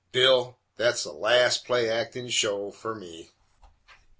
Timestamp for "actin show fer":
1.87-2.95